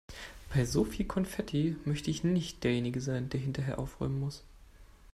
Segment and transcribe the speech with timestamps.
[0.51, 4.43] Bei so viel Konfetti möchte ich nicht derjenige sein, der hinterher aufräumen muss.